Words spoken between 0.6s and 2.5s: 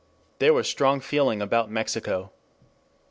strong feeling about Mexico.